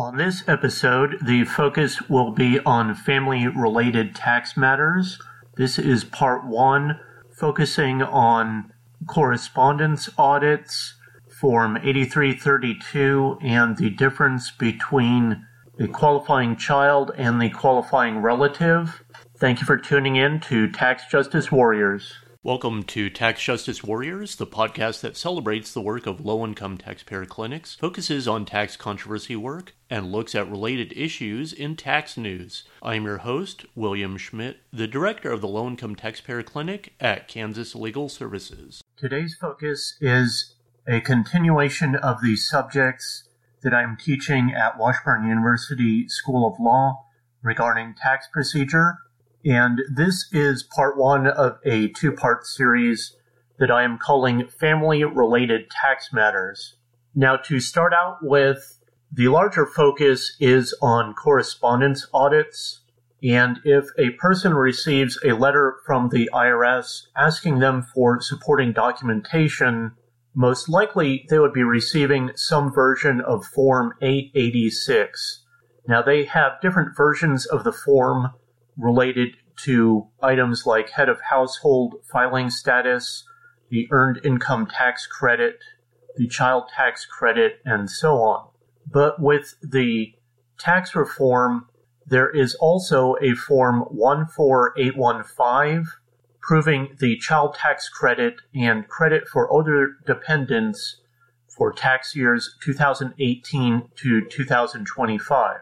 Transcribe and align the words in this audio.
On 0.00 0.16
this 0.16 0.42
episode, 0.48 1.18
the 1.20 1.44
focus 1.44 2.08
will 2.08 2.30
be 2.30 2.58
on 2.60 2.94
family 2.94 3.46
related 3.46 4.14
tax 4.14 4.56
matters. 4.56 5.20
This 5.56 5.78
is 5.78 6.04
part 6.04 6.46
one, 6.46 6.98
focusing 7.36 8.00
on 8.00 8.72
correspondence 9.06 10.08
audits, 10.16 10.94
Form 11.28 11.76
8332, 11.76 13.40
and 13.42 13.76
the 13.76 13.90
difference 13.90 14.50
between 14.50 15.46
the 15.76 15.86
qualifying 15.86 16.56
child 16.56 17.12
and 17.18 17.38
the 17.38 17.50
qualifying 17.50 18.22
relative. 18.22 19.04
Thank 19.36 19.60
you 19.60 19.66
for 19.66 19.76
tuning 19.76 20.16
in 20.16 20.40
to 20.40 20.70
Tax 20.70 21.04
Justice 21.10 21.52
Warriors. 21.52 22.14
Welcome 22.42 22.84
to 22.84 23.10
Tax 23.10 23.42
Justice 23.42 23.84
Warriors, 23.84 24.36
the 24.36 24.46
podcast 24.46 25.02
that 25.02 25.14
celebrates 25.14 25.74
the 25.74 25.82
work 25.82 26.06
of 26.06 26.24
low 26.24 26.42
income 26.42 26.78
taxpayer 26.78 27.26
clinics, 27.26 27.74
focuses 27.74 28.26
on 28.26 28.46
tax 28.46 28.78
controversy 28.78 29.36
work, 29.36 29.74
and 29.90 30.10
looks 30.10 30.34
at 30.34 30.48
related 30.48 30.94
issues 30.96 31.52
in 31.52 31.76
tax 31.76 32.16
news. 32.16 32.64
I 32.82 32.94
am 32.94 33.04
your 33.04 33.18
host, 33.18 33.66
William 33.74 34.16
Schmidt, 34.16 34.56
the 34.72 34.86
director 34.86 35.30
of 35.30 35.42
the 35.42 35.48
Low 35.48 35.68
Income 35.68 35.96
Taxpayer 35.96 36.42
Clinic 36.42 36.94
at 36.98 37.28
Kansas 37.28 37.74
Legal 37.74 38.08
Services. 38.08 38.80
Today's 38.96 39.36
focus 39.38 39.98
is 40.00 40.54
a 40.88 41.02
continuation 41.02 41.94
of 41.94 42.22
the 42.22 42.36
subjects 42.36 43.24
that 43.62 43.74
I'm 43.74 43.98
teaching 43.98 44.50
at 44.50 44.78
Washburn 44.78 45.28
University 45.28 46.08
School 46.08 46.48
of 46.48 46.58
Law 46.58 47.04
regarding 47.42 47.96
tax 48.02 48.28
procedure 48.32 48.96
and 49.44 49.80
this 49.90 50.28
is 50.32 50.62
part 50.62 50.98
one 50.98 51.26
of 51.26 51.58
a 51.64 51.88
two 51.88 52.12
part 52.12 52.46
series 52.46 53.16
that 53.58 53.70
I 53.70 53.84
am 53.84 53.98
calling 53.98 54.48
Family 54.48 55.04
Related 55.04 55.70
Tax 55.70 56.12
Matters. 56.12 56.76
Now, 57.14 57.36
to 57.36 57.60
start 57.60 57.92
out 57.92 58.18
with, 58.22 58.78
the 59.12 59.28
larger 59.28 59.66
focus 59.66 60.36
is 60.40 60.74
on 60.80 61.14
correspondence 61.14 62.06
audits. 62.14 62.80
And 63.22 63.60
if 63.64 63.86
a 63.98 64.10
person 64.10 64.54
receives 64.54 65.18
a 65.24 65.32
letter 65.32 65.76
from 65.84 66.08
the 66.08 66.30
IRS 66.32 67.06
asking 67.16 67.58
them 67.58 67.82
for 67.82 68.20
supporting 68.20 68.72
documentation, 68.72 69.92
most 70.34 70.68
likely 70.68 71.26
they 71.28 71.38
would 71.38 71.52
be 71.52 71.64
receiving 71.64 72.30
some 72.34 72.72
version 72.72 73.20
of 73.20 73.44
Form 73.44 73.92
886. 74.00 75.44
Now, 75.88 76.02
they 76.02 76.24
have 76.24 76.60
different 76.62 76.96
versions 76.96 77.46
of 77.46 77.64
the 77.64 77.72
form 77.72 78.30
related 78.80 79.36
to 79.64 80.06
items 80.22 80.66
like 80.66 80.90
head 80.90 81.08
of 81.08 81.20
household 81.30 81.96
filing 82.10 82.50
status, 82.50 83.24
the 83.70 83.88
earned 83.90 84.20
income 84.24 84.66
tax 84.66 85.06
credit, 85.06 85.58
the 86.16 86.28
child 86.28 86.64
tax 86.74 87.06
credit, 87.06 87.60
and 87.64 87.90
so 87.90 88.16
on. 88.16 88.48
But 88.90 89.20
with 89.20 89.54
the 89.62 90.14
tax 90.58 90.94
reform, 90.94 91.66
there 92.06 92.28
is 92.28 92.54
also 92.56 93.16
a 93.22 93.34
Form 93.34 93.84
14815 93.94 95.86
proving 96.40 96.96
the 96.98 97.16
child 97.18 97.54
tax 97.54 97.88
credit 97.88 98.34
and 98.54 98.88
credit 98.88 99.28
for 99.28 99.52
other 99.56 99.96
dependents 100.06 100.96
for 101.46 101.72
tax 101.72 102.16
years 102.16 102.56
2018 102.62 103.88
to 103.96 104.24
2025. 104.24 105.56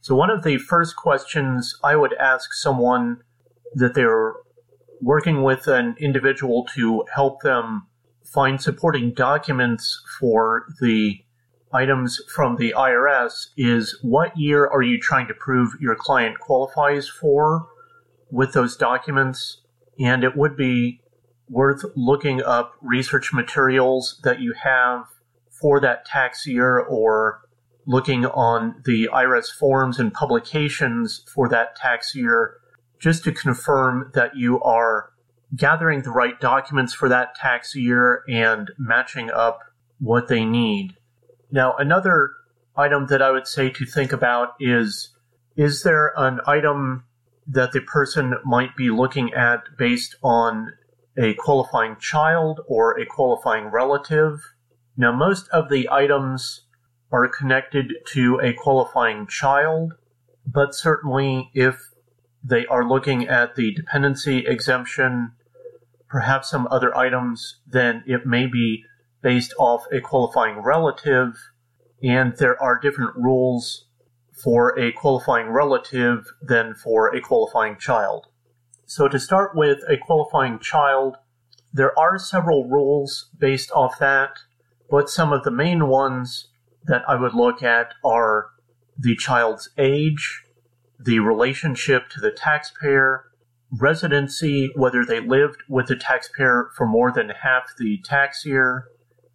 So, 0.00 0.16
one 0.16 0.30
of 0.30 0.42
the 0.42 0.58
first 0.58 0.96
questions 0.96 1.78
I 1.84 1.94
would 1.94 2.14
ask 2.14 2.52
someone 2.54 3.22
that 3.74 3.94
they're 3.94 4.34
working 5.00 5.42
with 5.42 5.66
an 5.66 5.96
individual 5.98 6.64
to 6.74 7.04
help 7.14 7.42
them 7.42 7.86
find 8.24 8.60
supporting 8.60 9.12
documents 9.12 10.02
for 10.18 10.66
the 10.80 11.22
items 11.72 12.20
from 12.32 12.56
the 12.56 12.74
IRS 12.76 13.48
is 13.56 13.98
what 14.02 14.36
year 14.36 14.66
are 14.66 14.82
you 14.82 14.98
trying 14.98 15.26
to 15.26 15.34
prove 15.34 15.72
your 15.80 15.94
client 15.94 16.38
qualifies 16.38 17.08
for 17.08 17.66
with 18.30 18.52
those 18.52 18.76
documents? 18.76 19.60
And 19.98 20.22
it 20.24 20.36
would 20.36 20.56
be 20.56 21.00
worth 21.48 21.84
looking 21.96 22.42
up 22.42 22.74
research 22.80 23.32
materials 23.32 24.20
that 24.22 24.40
you 24.40 24.54
have 24.62 25.04
for 25.50 25.80
that 25.80 26.04
tax 26.04 26.46
year 26.46 26.78
or 26.78 27.40
looking 27.86 28.24
on 28.26 28.80
the 28.84 29.08
IRS 29.12 29.50
forms 29.50 29.98
and 29.98 30.12
publications 30.12 31.24
for 31.32 31.48
that 31.48 31.74
tax 31.76 32.14
year 32.14 32.58
just 33.02 33.24
to 33.24 33.32
confirm 33.32 34.12
that 34.14 34.36
you 34.36 34.62
are 34.62 35.10
gathering 35.56 36.02
the 36.02 36.10
right 36.10 36.40
documents 36.40 36.94
for 36.94 37.08
that 37.08 37.34
tax 37.34 37.74
year 37.74 38.22
and 38.28 38.70
matching 38.78 39.28
up 39.28 39.58
what 39.98 40.28
they 40.28 40.44
need. 40.44 40.94
Now, 41.50 41.74
another 41.76 42.30
item 42.76 43.08
that 43.08 43.20
I 43.20 43.32
would 43.32 43.48
say 43.48 43.70
to 43.70 43.84
think 43.84 44.12
about 44.12 44.50
is 44.60 45.10
is 45.56 45.82
there 45.82 46.12
an 46.16 46.40
item 46.46 47.04
that 47.46 47.72
the 47.72 47.80
person 47.80 48.34
might 48.44 48.76
be 48.76 48.88
looking 48.88 49.34
at 49.34 49.64
based 49.76 50.14
on 50.22 50.72
a 51.18 51.34
qualifying 51.34 51.96
child 51.98 52.60
or 52.68 52.98
a 52.98 53.04
qualifying 53.04 53.66
relative? 53.66 54.38
Now, 54.96 55.12
most 55.12 55.48
of 55.48 55.68
the 55.68 55.90
items 55.90 56.66
are 57.10 57.28
connected 57.28 57.92
to 58.12 58.40
a 58.40 58.54
qualifying 58.54 59.26
child, 59.26 59.94
but 60.46 60.74
certainly 60.74 61.50
if 61.52 61.91
they 62.44 62.66
are 62.66 62.88
looking 62.88 63.28
at 63.28 63.54
the 63.54 63.72
dependency 63.72 64.38
exemption, 64.46 65.32
perhaps 66.08 66.50
some 66.50 66.68
other 66.70 66.96
items, 66.96 67.60
then 67.66 68.02
it 68.06 68.26
may 68.26 68.46
be 68.46 68.84
based 69.22 69.54
off 69.58 69.84
a 69.92 70.00
qualifying 70.00 70.58
relative, 70.58 71.36
and 72.02 72.36
there 72.36 72.60
are 72.60 72.78
different 72.78 73.14
rules 73.16 73.86
for 74.42 74.78
a 74.78 74.92
qualifying 74.92 75.48
relative 75.48 76.26
than 76.40 76.74
for 76.74 77.14
a 77.14 77.20
qualifying 77.20 77.76
child. 77.78 78.26
So, 78.86 79.08
to 79.08 79.18
start 79.18 79.52
with 79.54 79.78
a 79.88 79.96
qualifying 79.96 80.58
child, 80.58 81.16
there 81.72 81.96
are 81.98 82.18
several 82.18 82.68
rules 82.68 83.30
based 83.38 83.70
off 83.70 83.98
that, 83.98 84.32
but 84.90 85.08
some 85.08 85.32
of 85.32 85.44
the 85.44 85.50
main 85.50 85.86
ones 85.86 86.48
that 86.84 87.02
I 87.08 87.14
would 87.14 87.34
look 87.34 87.62
at 87.62 87.94
are 88.04 88.48
the 88.98 89.16
child's 89.16 89.70
age, 89.78 90.42
the 91.04 91.18
relationship 91.18 92.08
to 92.10 92.20
the 92.20 92.30
taxpayer, 92.30 93.24
residency, 93.70 94.70
whether 94.74 95.04
they 95.04 95.20
lived 95.20 95.62
with 95.68 95.86
the 95.86 95.96
taxpayer 95.96 96.70
for 96.76 96.86
more 96.86 97.10
than 97.10 97.30
half 97.30 97.64
the 97.78 97.98
tax 98.04 98.44
year, 98.44 98.88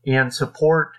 and 0.06 0.34
support. 0.34 0.94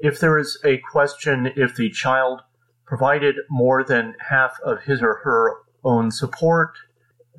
If 0.00 0.20
there 0.20 0.38
is 0.38 0.58
a 0.64 0.78
question 0.78 1.52
if 1.56 1.74
the 1.74 1.90
child 1.90 2.42
provided 2.86 3.36
more 3.50 3.82
than 3.82 4.14
half 4.28 4.58
of 4.64 4.82
his 4.82 5.02
or 5.02 5.20
her 5.24 5.54
own 5.84 6.10
support, 6.10 6.74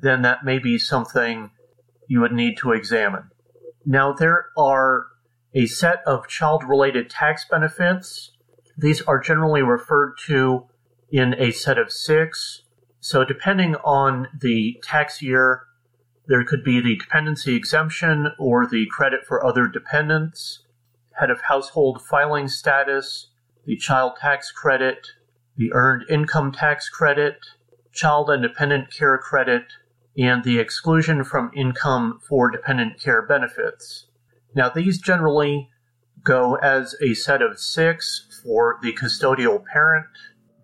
then 0.00 0.22
that 0.22 0.44
may 0.44 0.58
be 0.58 0.78
something 0.78 1.50
you 2.06 2.20
would 2.20 2.32
need 2.32 2.56
to 2.58 2.72
examine. 2.72 3.30
Now, 3.84 4.12
there 4.12 4.46
are 4.56 5.06
a 5.54 5.66
set 5.66 6.02
of 6.06 6.28
child 6.28 6.62
related 6.64 7.10
tax 7.10 7.46
benefits. 7.50 8.32
These 8.76 9.02
are 9.02 9.18
generally 9.18 9.62
referred 9.62 10.14
to 10.26 10.66
in 11.10 11.34
a 11.34 11.50
set 11.50 11.78
of 11.78 11.90
six. 11.90 12.62
So, 13.10 13.24
depending 13.24 13.74
on 13.76 14.28
the 14.38 14.78
tax 14.82 15.22
year, 15.22 15.62
there 16.26 16.44
could 16.44 16.62
be 16.62 16.78
the 16.78 16.94
dependency 16.94 17.56
exemption 17.56 18.32
or 18.38 18.66
the 18.66 18.84
credit 18.90 19.20
for 19.26 19.42
other 19.42 19.66
dependents, 19.66 20.66
head 21.18 21.30
of 21.30 21.40
household 21.40 22.02
filing 22.02 22.48
status, 22.48 23.28
the 23.64 23.78
child 23.78 24.16
tax 24.20 24.52
credit, 24.52 25.06
the 25.56 25.72
earned 25.72 26.04
income 26.10 26.52
tax 26.52 26.90
credit, 26.90 27.38
child 27.94 28.28
and 28.28 28.42
dependent 28.42 28.92
care 28.92 29.16
credit, 29.16 29.72
and 30.18 30.44
the 30.44 30.58
exclusion 30.58 31.24
from 31.24 31.50
income 31.56 32.20
for 32.28 32.50
dependent 32.50 33.00
care 33.00 33.22
benefits. 33.22 34.04
Now, 34.54 34.68
these 34.68 35.00
generally 35.00 35.70
go 36.22 36.56
as 36.56 36.94
a 37.00 37.14
set 37.14 37.40
of 37.40 37.58
six 37.58 38.42
for 38.44 38.78
the 38.82 38.92
custodial 38.92 39.64
parent 39.64 40.08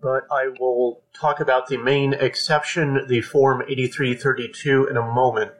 but 0.05 0.27
I 0.29 0.49
will 0.59 1.01
talk 1.13 1.39
about 1.39 1.65
the 1.65 1.77
main 1.77 2.13
exception, 2.13 3.07
the 3.07 3.21
Form 3.21 3.63
8332, 3.63 4.85
in 4.85 4.97
a 4.97 5.01
moment. 5.01 5.51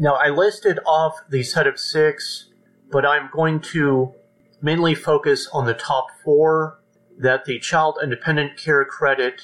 Now, 0.00 0.14
I 0.14 0.30
listed 0.30 0.80
off 0.84 1.14
the 1.30 1.44
set 1.44 1.68
of 1.68 1.78
six, 1.78 2.48
but 2.90 3.06
I'm 3.06 3.30
going 3.32 3.60
to 3.72 4.12
mainly 4.60 4.96
focus 4.96 5.48
on 5.52 5.66
the 5.66 5.74
top 5.74 6.08
four 6.24 6.80
that 7.20 7.44
the 7.44 7.60
child 7.60 7.98
and 8.02 8.10
dependent 8.10 8.56
care 8.56 8.84
credit 8.84 9.42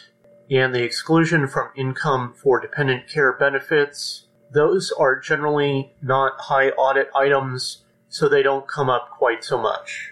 and 0.50 0.75
the 0.75 0.82
exclusion 0.82 1.46
from 1.46 1.70
income 1.76 2.35
for 2.35 2.58
dependent 2.58 3.08
care 3.08 3.32
benefits. 3.32 4.26
Those 4.53 4.91
are 4.91 5.20
generally 5.20 5.94
not 6.03 6.32
high 6.41 6.70
audit 6.70 7.08
items, 7.14 7.85
so 8.08 8.29
they 8.29 8.43
don't 8.43 8.67
come 8.67 8.91
up 8.91 9.11
quite 9.17 9.44
so 9.44 9.62
much. 9.62 10.11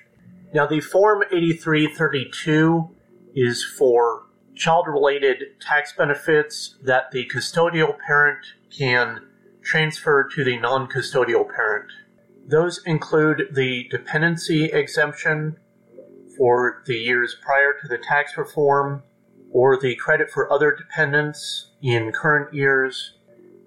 Now, 0.55 0.65
the 0.65 0.79
Form 0.79 1.25
8332 1.25 2.95
is 3.35 3.65
for 3.65 4.28
child 4.59 4.87
related 4.89 5.61
tax 5.61 5.93
benefits 5.93 6.77
that 6.83 7.13
the 7.13 7.25
custodial 7.27 7.97
parent 8.07 8.45
can 8.77 9.21
transfer 9.63 10.29
to 10.35 10.45
the 10.45 10.59
non 10.59 10.89
custodial 10.89 11.49
parent. 11.49 11.91
Those 12.47 12.83
include 12.85 13.49
the 13.53 13.87
dependency 13.91 14.65
exemption 14.65 15.57
for 16.37 16.83
the 16.87 16.97
years 16.97 17.37
prior 17.41 17.75
to 17.81 17.89
the 17.89 17.99
tax 17.99 18.37
reform, 18.37 19.03
or 19.51 19.79
the 19.79 19.95
credit 19.97 20.31
for 20.31 20.53
other 20.53 20.75
dependents 20.75 21.71
in 21.81 22.13
current 22.13 22.53
years, 22.53 23.15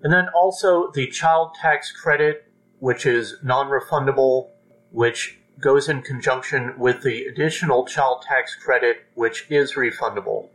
and 0.04 0.12
then 0.12 0.28
also 0.36 0.92
the 0.92 1.08
child 1.08 1.54
tax 1.60 1.92
credit, 1.92 2.52
which 2.80 3.06
is 3.06 3.38
non 3.44 3.68
refundable, 3.68 4.50
which 4.92 5.40
goes 5.60 5.88
in 5.88 6.02
conjunction 6.02 6.74
with 6.78 7.02
the 7.04 7.26
additional 7.26 7.86
child 7.86 8.24
tax 8.24 8.56
credit, 8.56 9.06
which 9.14 9.46
is 9.50 9.76
refundable. 9.76 10.50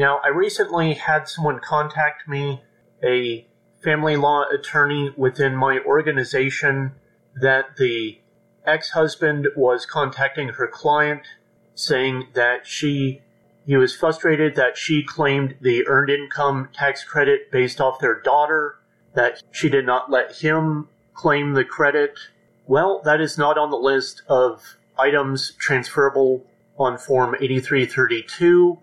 Now, 0.00 0.18
I 0.24 0.28
recently 0.28 0.94
had 0.94 1.28
someone 1.28 1.58
contact 1.58 2.26
me, 2.26 2.62
a 3.04 3.46
family 3.84 4.16
law 4.16 4.44
attorney 4.48 5.12
within 5.14 5.54
my 5.54 5.78
organization, 5.80 6.92
that 7.38 7.76
the 7.76 8.18
ex 8.64 8.92
husband 8.92 9.48
was 9.54 9.84
contacting 9.84 10.48
her 10.48 10.66
client 10.66 11.26
saying 11.74 12.28
that 12.32 12.66
she 12.66 13.20
he 13.66 13.76
was 13.76 13.94
frustrated 13.94 14.54
that 14.54 14.78
she 14.78 15.04
claimed 15.04 15.56
the 15.60 15.86
earned 15.86 16.08
income 16.08 16.70
tax 16.72 17.04
credit 17.04 17.50
based 17.52 17.78
off 17.78 18.00
their 18.00 18.22
daughter, 18.22 18.76
that 19.12 19.42
she 19.50 19.68
did 19.68 19.84
not 19.84 20.10
let 20.10 20.36
him 20.36 20.88
claim 21.12 21.52
the 21.52 21.64
credit. 21.66 22.18
Well, 22.66 23.02
that 23.04 23.20
is 23.20 23.36
not 23.36 23.58
on 23.58 23.68
the 23.68 23.76
list 23.76 24.22
of 24.30 24.78
items 24.98 25.52
transferable 25.58 26.46
on 26.78 26.96
Form 26.96 27.34
8332. 27.34 28.78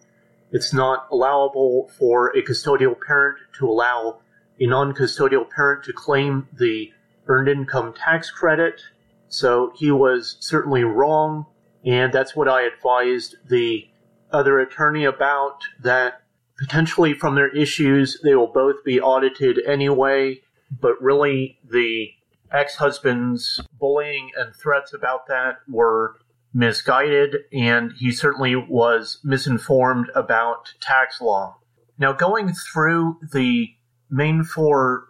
It's 0.51 0.73
not 0.73 1.07
allowable 1.11 1.89
for 1.97 2.29
a 2.35 2.41
custodial 2.41 2.95
parent 2.99 3.39
to 3.59 3.67
allow 3.67 4.19
a 4.59 4.65
non 4.65 4.93
custodial 4.93 5.49
parent 5.49 5.83
to 5.85 5.93
claim 5.93 6.47
the 6.57 6.91
earned 7.27 7.49
income 7.49 7.93
tax 7.93 8.31
credit. 8.31 8.81
So 9.27 9.73
he 9.75 9.91
was 9.91 10.37
certainly 10.39 10.83
wrong, 10.83 11.45
and 11.85 12.13
that's 12.13 12.35
what 12.35 12.47
I 12.47 12.61
advised 12.61 13.35
the 13.47 13.87
other 14.31 14.59
attorney 14.59 15.03
about 15.03 15.59
that 15.81 16.21
potentially 16.57 17.13
from 17.13 17.35
their 17.35 17.55
issues 17.55 18.19
they 18.23 18.35
will 18.35 18.51
both 18.51 18.83
be 18.83 18.99
audited 18.99 19.59
anyway, 19.65 20.41
but 20.81 21.01
really 21.01 21.59
the 21.69 22.09
ex 22.51 22.75
husband's 22.75 23.59
bullying 23.79 24.31
and 24.37 24.55
threats 24.55 24.93
about 24.93 25.27
that 25.27 25.57
were 25.67 26.17
misguided, 26.57 27.35
and 27.53 27.93
he 27.99 28.11
certainly 28.11 28.55
was 28.55 29.19
misinformed 29.23 30.09
about 30.15 30.73
tax 30.81 31.21
law. 31.21 31.57
Now, 31.99 32.13
going 32.13 32.51
through 32.53 33.19
the 33.31 33.69
main 34.09 34.43
four 34.43 35.05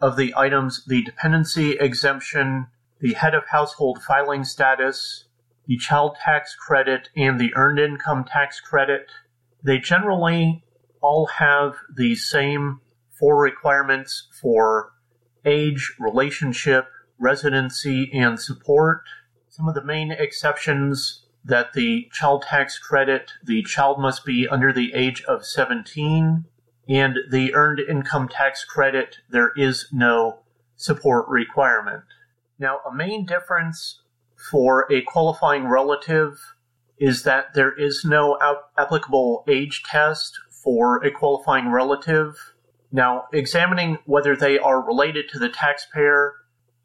of 0.00 0.16
the 0.16 0.34
items 0.36 0.84
the 0.84 1.02
dependency 1.02 1.72
exemption, 1.72 2.66
the 3.00 3.14
head 3.14 3.34
of 3.34 3.44
household 3.48 4.02
filing 4.02 4.44
status, 4.44 5.24
the 5.66 5.78
child 5.78 6.16
tax 6.22 6.54
credit, 6.54 7.08
and 7.16 7.40
the 7.40 7.54
earned 7.56 7.78
income 7.78 8.24
tax 8.24 8.60
credit 8.60 9.10
they 9.62 9.78
generally 9.78 10.64
all 11.00 11.26
have 11.26 11.74
the 11.94 12.14
same 12.14 12.80
four 13.18 13.40
requirements 13.40 14.28
for 14.40 14.92
age, 15.44 15.94
relationship, 15.98 16.86
residency, 17.18 18.10
and 18.12 18.40
support. 18.40 19.02
Some 19.60 19.68
of 19.68 19.74
the 19.74 19.84
main 19.84 20.10
exceptions 20.10 21.26
that 21.44 21.74
the 21.74 22.08
child 22.14 22.44
tax 22.48 22.78
credit, 22.78 23.32
the 23.44 23.62
child 23.62 24.00
must 24.00 24.24
be 24.24 24.48
under 24.48 24.72
the 24.72 24.94
age 24.94 25.22
of 25.24 25.44
17, 25.44 26.46
and 26.88 27.18
the 27.30 27.54
earned 27.54 27.78
income 27.78 28.26
tax 28.26 28.64
credit, 28.64 29.18
there 29.28 29.52
is 29.54 29.86
no 29.92 30.38
support 30.76 31.28
requirement. 31.28 32.04
Now, 32.58 32.78
a 32.90 32.94
main 32.94 33.26
difference 33.26 34.00
for 34.50 34.90
a 34.90 35.02
qualifying 35.02 35.68
relative 35.68 36.40
is 36.96 37.24
that 37.24 37.52
there 37.52 37.78
is 37.78 38.02
no 38.02 38.38
applicable 38.78 39.44
age 39.46 39.82
test 39.82 40.38
for 40.64 41.04
a 41.04 41.10
qualifying 41.10 41.70
relative. 41.70 42.54
Now, 42.90 43.24
examining 43.30 43.98
whether 44.06 44.34
they 44.34 44.58
are 44.58 44.80
related 44.80 45.28
to 45.32 45.38
the 45.38 45.50
taxpayer, 45.50 46.32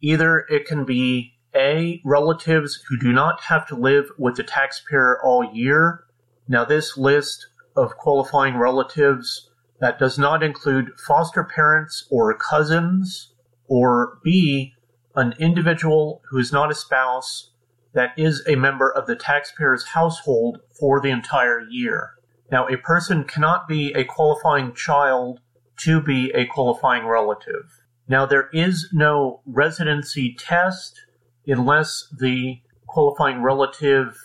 either 0.02 0.40
it 0.50 0.66
can 0.66 0.84
be 0.84 1.35
A, 1.56 2.02
relatives 2.04 2.84
who 2.88 2.98
do 2.98 3.12
not 3.12 3.42
have 3.42 3.66
to 3.68 3.76
live 3.76 4.10
with 4.18 4.36
the 4.36 4.44
taxpayer 4.44 5.20
all 5.24 5.50
year. 5.54 6.06
Now, 6.48 6.66
this 6.66 6.98
list 6.98 7.48
of 7.76 7.98
qualifying 7.98 8.58
relatives 8.58 9.50
that 9.80 10.00
does 10.00 10.18
not 10.18 10.44
include 10.44 10.98
foster 11.00 11.44
parents 11.44 12.08
or 12.10 12.34
cousins, 12.38 13.34
or 13.68 14.20
B, 14.24 14.74
an 15.16 15.34
individual 15.40 16.22
who 16.30 16.38
is 16.38 16.52
not 16.52 16.72
a 16.72 16.76
spouse 16.76 17.52
that 17.94 18.12
is 18.18 18.44
a 18.48 18.56
member 18.56 18.92
of 18.92 19.08
the 19.08 19.16
taxpayer's 19.16 19.88
household 19.88 20.60
for 20.78 21.00
the 21.00 21.10
entire 21.10 21.62
year. 21.62 22.12
Now, 22.52 22.68
a 22.68 22.78
person 22.78 23.24
cannot 23.24 23.68
be 23.68 23.94
a 23.94 24.04
qualifying 24.04 24.74
child 24.74 25.40
to 25.78 26.02
be 26.02 26.32
a 26.32 26.46
qualifying 26.46 27.06
relative. 27.06 27.82
Now, 28.08 28.26
there 28.26 28.50
is 28.54 28.90
no 28.94 29.42
residency 29.46 30.36
test 30.38 31.02
unless 31.48 32.08
the 32.18 32.60
qualifying 32.88 33.42
relative 33.42 34.18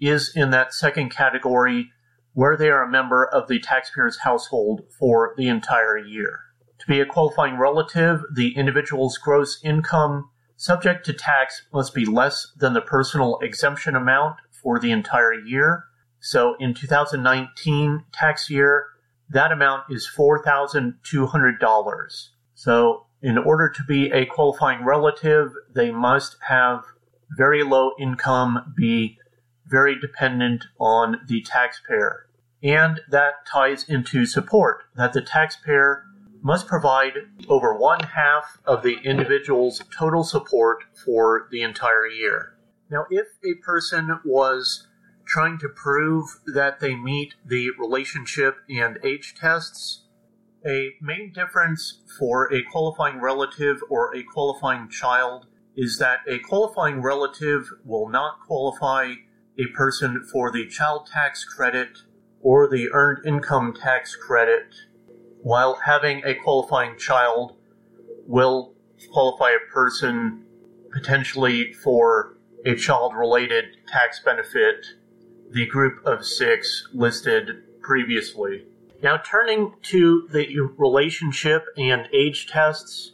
is 0.00 0.32
in 0.34 0.50
that 0.50 0.72
second 0.72 1.10
category 1.10 1.90
where 2.32 2.56
they 2.56 2.68
are 2.68 2.82
a 2.82 2.90
member 2.90 3.26
of 3.26 3.48
the 3.48 3.58
taxpayer's 3.58 4.18
household 4.18 4.82
for 4.98 5.34
the 5.36 5.48
entire 5.48 5.98
year. 5.98 6.40
To 6.78 6.86
be 6.86 7.00
a 7.00 7.06
qualifying 7.06 7.58
relative, 7.58 8.22
the 8.32 8.56
individual's 8.56 9.18
gross 9.18 9.60
income 9.62 10.30
subject 10.56 11.04
to 11.06 11.12
tax 11.12 11.62
must 11.72 11.94
be 11.94 12.06
less 12.06 12.52
than 12.56 12.72
the 12.72 12.80
personal 12.80 13.38
exemption 13.42 13.96
amount 13.96 14.36
for 14.62 14.78
the 14.78 14.90
entire 14.90 15.34
year. 15.34 15.84
So 16.20 16.54
in 16.60 16.74
2019 16.74 18.04
tax 18.12 18.50
year, 18.50 18.86
that 19.30 19.52
amount 19.52 19.84
is 19.90 20.10
$4,200. 20.16 22.28
So 22.54 23.06
in 23.22 23.38
order 23.38 23.68
to 23.68 23.82
be 23.84 24.10
a 24.10 24.26
qualifying 24.26 24.84
relative, 24.84 25.52
they 25.74 25.90
must 25.90 26.36
have 26.48 26.84
very 27.36 27.62
low 27.62 27.92
income, 27.98 28.74
be 28.76 29.18
very 29.66 29.98
dependent 29.98 30.64
on 30.78 31.20
the 31.28 31.42
taxpayer. 31.42 32.26
And 32.62 33.00
that 33.10 33.46
ties 33.50 33.84
into 33.88 34.26
support 34.26 34.84
that 34.96 35.12
the 35.12 35.22
taxpayer 35.22 36.04
must 36.42 36.66
provide 36.66 37.12
over 37.48 37.74
one 37.76 38.00
half 38.00 38.58
of 38.64 38.82
the 38.82 38.96
individual's 39.04 39.82
total 39.96 40.24
support 40.24 40.84
for 41.04 41.48
the 41.50 41.62
entire 41.62 42.06
year. 42.06 42.54
Now, 42.90 43.06
if 43.10 43.26
a 43.44 43.60
person 43.62 44.18
was 44.24 44.86
trying 45.26 45.58
to 45.58 45.68
prove 45.68 46.40
that 46.46 46.80
they 46.80 46.96
meet 46.96 47.34
the 47.46 47.70
relationship 47.78 48.56
and 48.68 48.98
age 49.04 49.34
tests, 49.38 50.02
a 50.66 50.92
main 51.00 51.32
difference 51.32 52.00
for 52.18 52.52
a 52.52 52.62
qualifying 52.62 53.20
relative 53.20 53.78
or 53.88 54.14
a 54.14 54.22
qualifying 54.22 54.88
child 54.88 55.46
is 55.76 55.98
that 55.98 56.20
a 56.28 56.38
qualifying 56.38 57.00
relative 57.00 57.68
will 57.84 58.08
not 58.08 58.40
qualify 58.46 59.14
a 59.58 59.66
person 59.74 60.26
for 60.30 60.50
the 60.52 60.66
child 60.66 61.06
tax 61.06 61.44
credit 61.44 61.98
or 62.42 62.68
the 62.68 62.90
earned 62.92 63.24
income 63.26 63.74
tax 63.74 64.16
credit 64.16 64.74
while 65.42 65.80
having 65.86 66.22
a 66.24 66.34
qualifying 66.34 66.98
child 66.98 67.56
will 68.26 68.74
qualify 69.12 69.50
a 69.50 69.72
person 69.72 70.44
potentially 70.92 71.72
for 71.72 72.36
a 72.66 72.74
child 72.74 73.14
related 73.14 73.64
tax 73.88 74.20
benefit, 74.22 74.84
the 75.50 75.66
group 75.66 76.04
of 76.04 76.24
six 76.24 76.88
listed 76.92 77.62
previously. 77.80 78.66
Now, 79.02 79.16
turning 79.16 79.74
to 79.84 80.28
the 80.30 80.60
relationship 80.76 81.64
and 81.76 82.06
age 82.12 82.46
tests, 82.46 83.12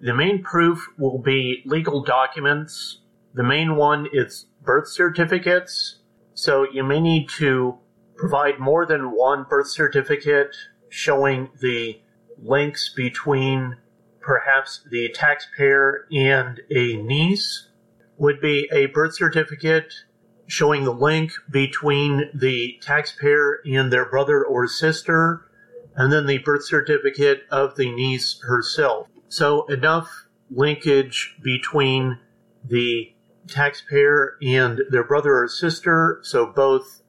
the 0.00 0.14
main 0.14 0.42
proof 0.42 0.88
will 0.98 1.18
be 1.18 1.62
legal 1.64 2.02
documents. 2.02 2.98
The 3.34 3.44
main 3.44 3.76
one 3.76 4.08
is 4.12 4.46
birth 4.64 4.88
certificates. 4.88 6.00
So 6.34 6.66
you 6.72 6.82
may 6.82 7.00
need 7.00 7.28
to 7.38 7.78
provide 8.16 8.58
more 8.58 8.84
than 8.84 9.12
one 9.12 9.44
birth 9.48 9.68
certificate 9.68 10.56
showing 10.88 11.50
the 11.60 12.00
links 12.42 12.92
between 12.94 13.76
perhaps 14.20 14.82
the 14.90 15.08
taxpayer 15.10 16.06
and 16.10 16.60
a 16.74 16.96
niece 16.96 17.68
would 18.16 18.40
be 18.40 18.68
a 18.72 18.86
birth 18.86 19.14
certificate 19.14 19.92
showing 20.52 20.84
the 20.84 20.92
link 20.92 21.32
between 21.50 22.28
the 22.34 22.78
taxpayer 22.82 23.60
and 23.64 23.90
their 23.90 24.04
brother 24.04 24.44
or 24.44 24.68
sister, 24.68 25.46
and 25.96 26.12
then 26.12 26.26
the 26.26 26.36
birth 26.36 26.62
certificate 26.62 27.40
of 27.50 27.74
the 27.76 27.90
niece 27.90 28.38
herself. 28.42 29.08
So, 29.28 29.64
enough 29.68 30.26
linkage 30.50 31.36
between 31.42 32.18
the 32.62 33.14
taxpayer 33.48 34.36
and 34.42 34.82
their 34.90 35.04
brother 35.04 35.42
or 35.42 35.48
sister, 35.48 36.18
so 36.22 36.44
both 36.44 37.00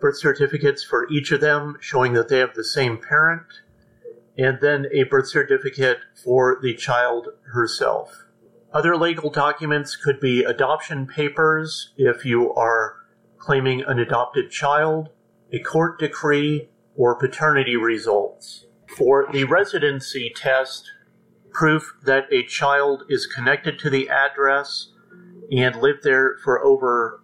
birth 0.00 0.18
certificates 0.18 0.82
for 0.82 1.08
each 1.08 1.30
of 1.30 1.40
them 1.40 1.76
showing 1.80 2.14
that 2.14 2.28
they 2.28 2.38
have 2.38 2.54
the 2.54 2.64
same 2.64 2.98
parent, 2.98 3.46
and 4.36 4.58
then 4.60 4.86
a 4.90 5.04
birth 5.04 5.28
certificate 5.28 5.98
for 6.24 6.58
the 6.60 6.74
child 6.74 7.28
herself. 7.52 8.24
Other 8.74 8.96
legal 8.96 9.28
documents 9.28 9.96
could 9.96 10.18
be 10.18 10.44
adoption 10.44 11.06
papers 11.06 11.92
if 11.96 12.24
you 12.24 12.54
are 12.54 12.96
claiming 13.38 13.82
an 13.82 13.98
adopted 13.98 14.50
child, 14.50 15.10
a 15.52 15.58
court 15.58 15.98
decree 15.98 16.70
or 16.96 17.14
paternity 17.14 17.76
results. 17.76 18.64
For 18.96 19.28
the 19.30 19.44
residency 19.44 20.32
test, 20.34 20.90
proof 21.50 21.94
that 22.04 22.32
a 22.32 22.44
child 22.44 23.02
is 23.10 23.26
connected 23.26 23.78
to 23.80 23.90
the 23.90 24.08
address 24.08 24.88
and 25.50 25.76
lived 25.76 26.02
there 26.02 26.36
for 26.42 26.64
over 26.64 27.20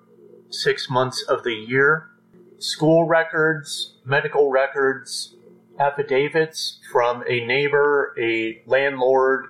six 0.50 0.90
months 0.90 1.23
of 1.23 1.45
the 1.45 1.55
year. 1.55 2.11
School 2.59 3.05
records, 3.05 3.97
medical 4.05 4.50
records, 4.50 5.35
affidavits 5.78 6.81
from 6.93 7.23
a 7.26 7.47
neighbor, 7.47 8.14
a 8.21 8.62
landlord, 8.67 9.47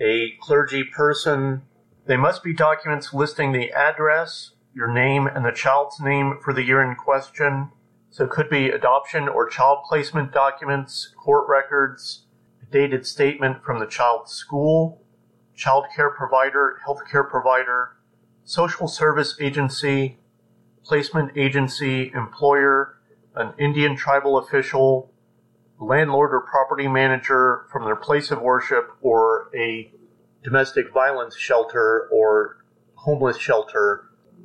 a 0.00 0.32
clergy 0.40 0.82
person. 0.82 1.62
They 2.06 2.16
must 2.16 2.42
be 2.42 2.54
documents 2.54 3.12
listing 3.12 3.52
the 3.52 3.70
address, 3.72 4.52
your 4.74 4.92
name, 4.92 5.26
and 5.26 5.44
the 5.44 5.52
child's 5.52 6.00
name 6.00 6.38
for 6.42 6.52
the 6.52 6.62
year 6.62 6.82
in 6.82 6.96
question. 6.96 7.70
So 8.10 8.24
it 8.24 8.30
could 8.30 8.48
be 8.48 8.70
adoption 8.70 9.28
or 9.28 9.48
child 9.48 9.80
placement 9.88 10.32
documents, 10.32 11.12
court 11.16 11.48
records, 11.48 12.24
a 12.62 12.72
dated 12.72 13.06
statement 13.06 13.62
from 13.62 13.78
the 13.78 13.86
child's 13.86 14.32
school, 14.32 15.02
child 15.54 15.84
care 15.94 16.10
provider, 16.10 16.80
healthcare 16.86 17.28
provider, 17.28 17.96
social 18.44 18.88
service 18.88 19.36
agency, 19.40 20.18
placement 20.82 21.36
agency, 21.36 22.10
employer, 22.14 22.96
an 23.36 23.52
Indian 23.58 23.94
tribal 23.94 24.38
official, 24.38 25.12
landlord 25.80 26.32
or 26.32 26.40
property 26.42 26.86
manager 26.86 27.66
from 27.72 27.84
their 27.84 27.96
place 27.96 28.30
of 28.30 28.40
worship, 28.40 28.90
or 29.00 29.50
a 29.54 29.90
domestic 30.44 30.92
violence 30.92 31.36
shelter 31.36 32.08
or 32.12 32.64
homeless 32.94 33.38
shelter 33.38 34.04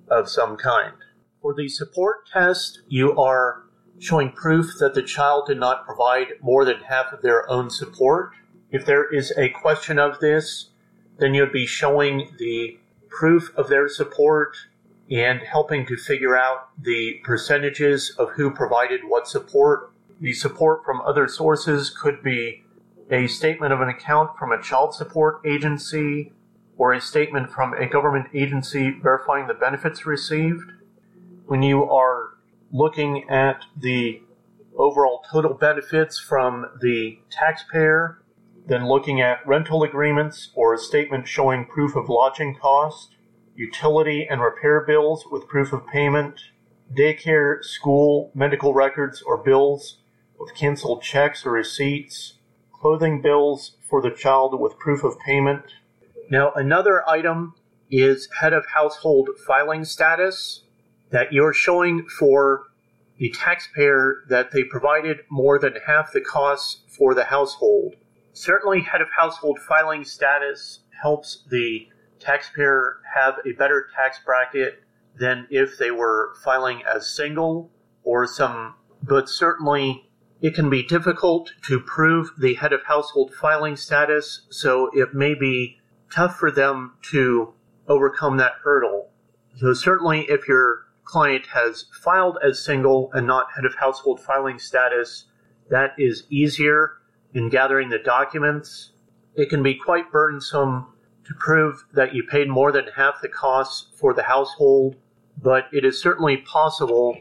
of 0.09 0.29
some 0.29 0.57
kind. 0.57 0.93
For 1.41 1.53
the 1.53 1.67
support 1.67 2.27
test, 2.31 2.81
you 2.87 3.15
are 3.17 3.63
showing 3.99 4.31
proof 4.31 4.73
that 4.79 4.93
the 4.93 5.03
child 5.03 5.47
did 5.47 5.59
not 5.59 5.85
provide 5.85 6.27
more 6.41 6.65
than 6.65 6.79
half 6.79 7.13
of 7.13 7.21
their 7.21 7.49
own 7.49 7.69
support. 7.69 8.31
If 8.71 8.85
there 8.85 9.13
is 9.13 9.31
a 9.37 9.49
question 9.49 9.99
of 9.99 10.19
this, 10.19 10.69
then 11.17 11.33
you'd 11.33 11.51
be 11.51 11.65
showing 11.65 12.29
the 12.37 12.77
proof 13.09 13.51
of 13.55 13.69
their 13.69 13.87
support 13.87 14.57
and 15.09 15.39
helping 15.41 15.85
to 15.85 15.95
figure 15.95 16.35
out 16.35 16.69
the 16.81 17.21
percentages 17.23 18.13
of 18.17 18.31
who 18.31 18.49
provided 18.51 19.01
what 19.05 19.27
support. 19.27 19.91
The 20.19 20.33
support 20.33 20.85
from 20.85 21.01
other 21.01 21.27
sources 21.27 21.89
could 21.89 22.23
be 22.23 22.63
a 23.11 23.27
statement 23.27 23.73
of 23.73 23.81
an 23.81 23.89
account 23.89 24.37
from 24.39 24.51
a 24.51 24.61
child 24.61 24.93
support 24.93 25.41
agency 25.45 26.31
or 26.77 26.93
a 26.93 27.01
statement 27.01 27.51
from 27.51 27.73
a 27.73 27.85
government 27.85 28.27
agency 28.33 28.91
verifying 28.91 29.47
the 29.47 29.53
benefits 29.53 30.05
received. 30.05 30.71
When 31.47 31.61
you 31.61 31.83
are 31.83 32.29
looking 32.71 33.29
at 33.29 33.65
the 33.77 34.21
overall 34.77 35.21
total 35.29 35.53
benefits 35.53 36.17
from 36.17 36.65
the 36.81 37.19
taxpayer, 37.29 38.23
then 38.67 38.87
looking 38.87 39.21
at 39.21 39.45
rental 39.45 39.83
agreements 39.83 40.51
or 40.55 40.73
a 40.73 40.77
statement 40.77 41.27
showing 41.27 41.65
proof 41.65 41.95
of 41.95 42.09
lodging 42.09 42.55
cost, 42.55 43.15
utility 43.55 44.25
and 44.29 44.41
repair 44.41 44.81
bills 44.85 45.25
with 45.29 45.47
proof 45.47 45.71
of 45.71 45.85
payment, 45.87 46.39
daycare, 46.97 47.63
school, 47.63 48.31
medical 48.33 48.73
records 48.73 49.21
or 49.21 49.37
bills 49.37 49.99
with 50.39 50.55
canceled 50.55 51.01
checks 51.01 51.45
or 51.45 51.51
receipts, 51.51 52.33
clothing 52.73 53.21
bills 53.21 53.77
for 53.89 54.01
the 54.01 54.11
child 54.11 54.59
with 54.59 54.77
proof 54.79 55.03
of 55.03 55.19
payment. 55.19 55.63
Now, 56.29 56.51
another 56.55 57.07
item 57.07 57.55
is 57.89 58.27
head 58.39 58.53
of 58.53 58.65
household 58.73 59.29
filing 59.45 59.85
status 59.85 60.63
that 61.11 61.31
you're 61.31 61.53
showing 61.53 62.07
for 62.07 62.63
the 63.17 63.29
taxpayer 63.29 64.23
that 64.29 64.51
they 64.51 64.63
provided 64.63 65.19
more 65.29 65.57
than 65.59 65.75
half 65.87 66.11
the 66.11 66.21
costs 66.21 66.81
for 66.87 67.13
the 67.13 67.25
household. 67.25 67.95
Certainly, 68.33 68.81
head 68.81 69.01
of 69.01 69.07
household 69.15 69.59
filing 69.59 70.03
status 70.03 70.79
helps 71.01 71.43
the 71.49 71.87
taxpayer 72.19 72.97
have 73.15 73.35
a 73.45 73.53
better 73.53 73.87
tax 73.95 74.19
bracket 74.25 74.81
than 75.17 75.47
if 75.49 75.77
they 75.77 75.91
were 75.91 76.33
filing 76.43 76.81
as 76.83 77.15
single 77.15 77.71
or 78.03 78.27
some, 78.27 78.75
but 79.01 79.29
certainly 79.29 80.04
it 80.41 80.53
can 80.53 80.69
be 80.69 80.83
difficult 80.83 81.53
to 81.63 81.79
prove 81.79 82.31
the 82.37 82.55
head 82.55 82.73
of 82.73 82.83
household 82.83 83.33
filing 83.33 83.75
status, 83.75 84.41
so 84.49 84.89
it 84.93 85.13
may 85.13 85.33
be 85.33 85.79
tough 86.13 86.37
for 86.37 86.51
them 86.51 86.93
to 87.11 87.53
overcome 87.87 88.37
that 88.37 88.53
hurdle. 88.63 89.09
So, 89.55 89.73
certainly, 89.73 90.21
if 90.29 90.47
your 90.47 90.85
client 91.03 91.47
has 91.47 91.85
filed 92.03 92.37
as 92.43 92.63
single 92.63 93.09
and 93.13 93.25
not 93.25 93.47
head 93.55 93.65
of 93.65 93.75
household 93.75 94.19
filing 94.19 94.59
status, 94.59 95.25
that 95.69 95.91
is 95.97 96.23
easier 96.29 96.97
in 97.33 97.49
gathering 97.49 97.89
the 97.89 97.99
documents. 97.99 98.91
It 99.35 99.49
can 99.49 99.63
be 99.63 99.75
quite 99.75 100.11
burdensome 100.11 100.87
to 101.25 101.33
prove 101.39 101.85
that 101.93 102.13
you 102.13 102.23
paid 102.23 102.49
more 102.49 102.71
than 102.71 102.87
half 102.95 103.21
the 103.21 103.29
costs 103.29 103.87
for 103.97 104.13
the 104.13 104.23
household, 104.23 104.95
but 105.41 105.65
it 105.71 105.83
is 105.83 106.01
certainly 106.01 106.37
possible. 106.37 107.17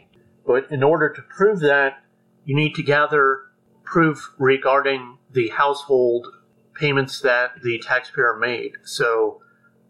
But 0.47 0.71
in 0.71 0.83
order 0.83 1.09
to 1.09 1.23
prove 1.23 1.61
that, 1.61 2.04
you 2.45 2.55
need 2.55 2.75
to 2.75 2.83
gather 2.83 3.41
proof 3.83 4.33
regarding 4.39 5.19
the 5.33 5.49
household 5.49 6.27
payments 6.75 7.21
that 7.21 7.63
the 7.63 7.79
taxpayer 7.79 8.37
made. 8.37 8.73
So, 8.85 9.41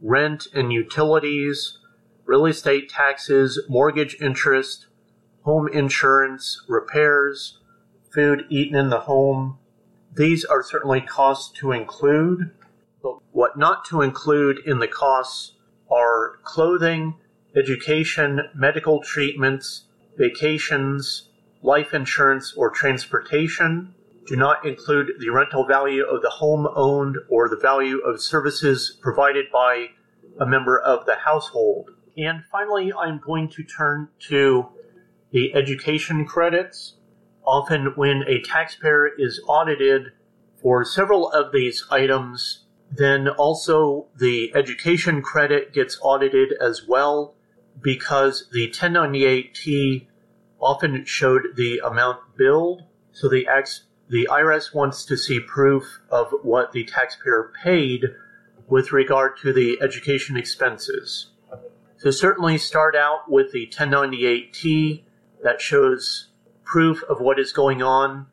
rent 0.00 0.46
and 0.52 0.72
utilities, 0.72 1.78
real 2.26 2.46
estate 2.46 2.88
taxes, 2.88 3.60
mortgage 3.68 4.16
interest, 4.20 4.86
home 5.42 5.68
insurance, 5.68 6.62
repairs, 6.68 7.58
food 8.12 8.44
eaten 8.48 8.76
in 8.76 8.90
the 8.90 9.00
home. 9.00 9.58
These 10.14 10.44
are 10.44 10.62
certainly 10.62 11.00
costs 11.00 11.58
to 11.60 11.72
include, 11.72 12.50
but 13.02 13.16
what 13.32 13.58
not 13.58 13.84
to 13.86 14.00
include 14.00 14.58
in 14.66 14.78
the 14.78 14.88
costs 14.88 15.52
are 15.90 16.38
clothing, 16.44 17.14
education, 17.56 18.40
medical 18.54 19.02
treatments, 19.02 19.86
vacations, 20.16 21.28
life 21.64 21.94
insurance, 21.94 22.52
or 22.56 22.70
transportation. 22.70 23.94
Do 24.26 24.36
not 24.36 24.64
include 24.64 25.12
the 25.18 25.30
rental 25.30 25.66
value 25.66 26.04
of 26.04 26.22
the 26.22 26.30
home 26.30 26.68
owned 26.76 27.16
or 27.28 27.48
the 27.48 27.56
value 27.56 27.98
of 28.00 28.20
services 28.20 28.96
provided 29.00 29.46
by 29.50 29.88
a 30.38 30.46
member 30.46 30.78
of 30.78 31.06
the 31.06 31.16
household. 31.16 31.90
And 32.16 32.44
finally, 32.52 32.92
I'm 32.92 33.18
going 33.18 33.48
to 33.50 33.64
turn 33.64 34.08
to 34.28 34.68
the 35.32 35.54
education 35.54 36.26
credits. 36.26 36.96
Often, 37.46 37.94
when 37.96 38.24
a 38.28 38.40
taxpayer 38.42 39.08
is 39.18 39.40
audited 39.48 40.12
for 40.60 40.84
several 40.84 41.30
of 41.30 41.52
these 41.52 41.84
items, 41.90 42.66
then 42.90 43.28
also 43.28 44.08
the 44.18 44.52
education 44.54 45.22
credit 45.22 45.72
gets 45.72 45.98
audited 46.02 46.54
as 46.60 46.82
well 46.86 47.34
because 47.82 48.48
the 48.52 48.70
1098T 48.70 50.06
often 50.64 51.04
showed 51.04 51.56
the 51.56 51.80
amount 51.84 52.18
billed. 52.36 52.82
So 53.12 53.28
the, 53.28 53.46
X, 53.46 53.84
the 54.08 54.26
IRS 54.30 54.74
wants 54.74 55.04
to 55.04 55.16
see 55.16 55.38
proof 55.38 56.00
of 56.10 56.32
what 56.42 56.72
the 56.72 56.84
taxpayer 56.84 57.52
paid 57.62 58.06
with 58.66 58.92
regard 58.92 59.36
to 59.42 59.52
the 59.52 59.78
education 59.82 60.36
expenses. 60.36 61.30
So 61.98 62.10
certainly 62.10 62.58
start 62.58 62.96
out 62.96 63.30
with 63.30 63.52
the 63.52 63.66
1098T 63.66 65.02
that 65.42 65.60
shows 65.60 66.28
proof 66.64 67.02
of 67.04 67.20
what 67.20 67.38
is 67.38 67.52
going 67.52 67.82
on, 67.82 68.26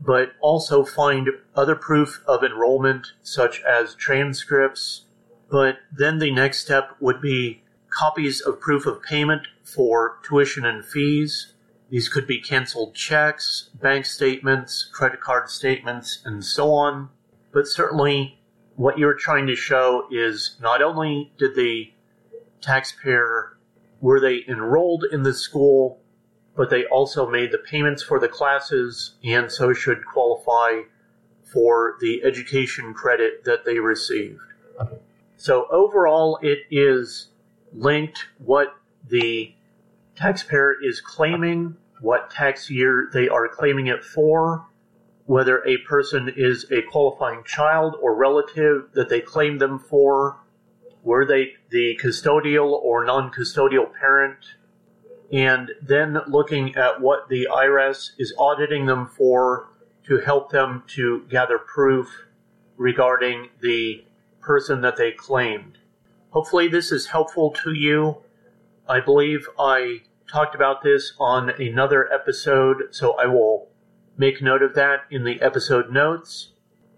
but 0.00 0.32
also 0.40 0.84
find 0.84 1.28
other 1.56 1.74
proof 1.74 2.22
of 2.26 2.44
enrollment 2.44 3.12
such 3.22 3.62
as 3.62 3.94
transcripts. 3.94 5.06
But 5.50 5.78
then 5.90 6.18
the 6.18 6.30
next 6.30 6.60
step 6.60 6.96
would 7.00 7.20
be 7.20 7.62
copies 7.90 8.40
of 8.40 8.60
proof 8.60 8.86
of 8.86 9.02
payment 9.02 9.48
for 9.64 10.18
tuition 10.22 10.64
and 10.64 10.84
fees. 10.84 11.54
These 11.90 12.08
could 12.08 12.26
be 12.26 12.40
canceled 12.40 12.94
checks, 12.94 13.70
bank 13.74 14.06
statements, 14.06 14.88
credit 14.92 15.20
card 15.20 15.50
statements, 15.50 16.22
and 16.24 16.44
so 16.44 16.72
on. 16.72 17.10
But 17.52 17.66
certainly, 17.66 18.40
what 18.76 18.96
you're 18.96 19.14
trying 19.14 19.48
to 19.48 19.56
show 19.56 20.06
is 20.10 20.56
not 20.60 20.82
only 20.82 21.32
did 21.36 21.56
the 21.56 21.92
taxpayer 22.60 23.56
were 24.00 24.20
they 24.20 24.44
enrolled 24.48 25.04
in 25.10 25.24
the 25.24 25.34
school, 25.34 26.00
but 26.56 26.70
they 26.70 26.84
also 26.86 27.28
made 27.28 27.50
the 27.50 27.58
payments 27.58 28.02
for 28.02 28.20
the 28.20 28.28
classes 28.28 29.16
and 29.24 29.50
so 29.50 29.72
should 29.72 30.04
qualify 30.06 30.82
for 31.52 31.96
the 32.00 32.22
education 32.22 32.94
credit 32.94 33.44
that 33.44 33.64
they 33.64 33.78
received. 33.78 34.40
So 35.36 35.66
overall, 35.70 36.38
it 36.42 36.60
is 36.70 37.28
linked 37.72 38.26
what 38.38 38.74
the 39.08 39.54
taxpayer 40.20 40.76
is 40.82 41.00
claiming, 41.00 41.76
what 42.00 42.30
tax 42.30 42.70
year 42.70 43.08
they 43.12 43.28
are 43.28 43.48
claiming 43.48 43.86
it 43.86 44.04
for, 44.04 44.66
whether 45.26 45.64
a 45.66 45.78
person 45.78 46.32
is 46.36 46.70
a 46.70 46.82
qualifying 46.82 47.42
child 47.44 47.96
or 48.00 48.14
relative 48.14 48.90
that 48.94 49.08
they 49.08 49.20
claim 49.20 49.58
them 49.58 49.78
for, 49.78 50.36
were 51.02 51.24
they 51.24 51.54
the 51.70 51.98
custodial 52.02 52.70
or 52.70 53.04
non 53.04 53.30
custodial 53.30 53.92
parent? 53.98 54.44
and 55.32 55.70
then 55.80 56.18
looking 56.26 56.74
at 56.76 57.00
what 57.00 57.28
the 57.28 57.48
IRS 57.50 58.10
is 58.18 58.34
auditing 58.38 58.86
them 58.86 59.06
for 59.06 59.68
to 60.04 60.18
help 60.18 60.50
them 60.50 60.82
to 60.88 61.24
gather 61.30 61.58
proof 61.58 62.08
regarding 62.76 63.48
the 63.60 64.04
person 64.40 64.80
that 64.80 64.96
they 64.96 65.12
claimed. 65.12 65.78
Hopefully, 66.30 66.68
this 66.68 66.90
is 66.90 67.06
helpful 67.06 67.50
to 67.50 67.72
you. 67.72 68.16
I 68.88 69.00
believe 69.00 69.46
I 69.58 70.02
talked 70.30 70.54
about 70.54 70.82
this 70.82 71.12
on 71.18 71.50
another 71.50 72.12
episode, 72.12 72.88
so 72.90 73.12
I 73.18 73.26
will 73.26 73.68
make 74.16 74.40
note 74.40 74.62
of 74.62 74.74
that 74.74 75.00
in 75.10 75.24
the 75.24 75.40
episode 75.40 75.90
notes. 75.90 76.52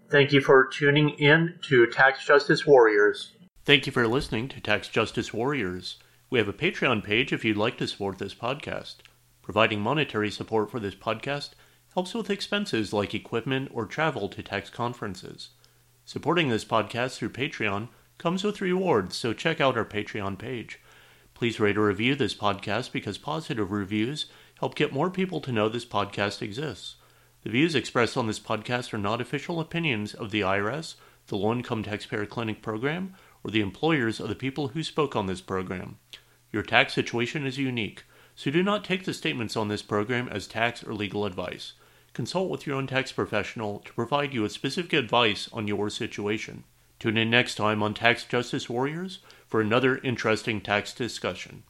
Thank 0.09 0.31
you 0.31 0.41
for 0.41 0.67
tuning 0.67 1.09
in 1.09 1.55
to 1.63 1.87
Tax 1.87 2.25
Justice 2.25 2.67
Warriors. 2.67 3.31
Thank 3.65 3.85
you 3.85 3.91
for 3.91 4.07
listening 4.07 4.49
to 4.49 4.61
Tax 4.61 4.87
Justice 4.87 5.33
Warriors. 5.33 5.97
We 6.29 6.37
have 6.37 6.47
a 6.47 6.53
Patreon 6.53 7.03
page 7.03 7.33
if 7.33 7.43
you'd 7.43 7.57
like 7.57 7.77
to 7.77 7.87
support 7.87 8.19
this 8.19 8.35
podcast. 8.35 8.97
Providing 9.41 9.81
monetary 9.81 10.29
support 10.29 10.69
for 10.69 10.79
this 10.79 10.95
podcast 10.95 11.51
helps 11.93 12.13
with 12.13 12.29
expenses 12.29 12.93
like 12.93 13.13
equipment 13.13 13.69
or 13.73 13.85
travel 13.85 14.29
to 14.29 14.43
tax 14.43 14.69
conferences. 14.69 15.49
Supporting 16.05 16.49
this 16.49 16.65
podcast 16.65 17.17
through 17.17 17.29
Patreon 17.29 17.89
comes 18.17 18.43
with 18.43 18.61
rewards, 18.61 19.15
so 19.15 19.33
check 19.33 19.59
out 19.59 19.77
our 19.77 19.85
Patreon 19.85 20.37
page. 20.37 20.79
Please 21.33 21.59
rate 21.59 21.77
or 21.77 21.85
review 21.85 22.15
this 22.15 22.35
podcast 22.35 22.91
because 22.91 23.17
positive 23.17 23.71
reviews 23.71 24.27
help 24.59 24.75
get 24.75 24.93
more 24.93 25.09
people 25.09 25.41
to 25.41 25.51
know 25.51 25.67
this 25.67 25.85
podcast 25.85 26.41
exists. 26.41 26.95
The 27.43 27.49
views 27.49 27.75
expressed 27.75 28.15
on 28.15 28.27
this 28.27 28.39
podcast 28.39 28.93
are 28.93 28.99
not 28.99 29.19
official 29.19 29.59
opinions 29.59 30.13
of 30.13 30.31
the 30.31 30.41
IRS, 30.41 30.95
the 31.27 31.35
Low 31.35 31.51
Income 31.51 31.83
Taxpayer 31.83 32.25
Clinic 32.25 32.61
program, 32.61 33.15
or 33.43 33.51
the 33.51 33.61
employers 33.61 34.19
of 34.19 34.29
the 34.29 34.35
people 34.35 34.69
who 34.69 34.83
spoke 34.83 35.15
on 35.15 35.25
this 35.25 35.41
program. 35.41 35.97
Your 36.51 36.63
tax 36.63 36.93
situation 36.93 37.45
is 37.45 37.57
unique, 37.57 38.03
so 38.35 38.51
do 38.51 38.63
not 38.63 38.85
take 38.85 39.03
the 39.03 39.13
statements 39.13 39.57
on 39.57 39.67
this 39.67 39.81
program 39.81 40.29
as 40.29 40.47
tax 40.47 40.83
or 40.83 40.93
legal 40.93 41.25
advice. 41.25 41.73
Consult 42.13 42.49
with 42.49 42.67
your 42.67 42.75
own 42.75 42.87
tax 42.87 43.11
professional 43.11 43.79
to 43.79 43.93
provide 43.93 44.33
you 44.33 44.43
with 44.43 44.51
specific 44.51 44.93
advice 44.93 45.49
on 45.51 45.67
your 45.67 45.89
situation. 45.89 46.63
Tune 46.99 47.17
in 47.17 47.29
next 47.29 47.55
time 47.55 47.83
on 47.83 47.93
Tax 47.93 48.23
Justice 48.23 48.69
Warriors 48.69 49.19
for 49.53 49.61
another 49.61 49.97
interesting 49.97 50.59
tax 50.59 50.95
discussion. 50.95 51.63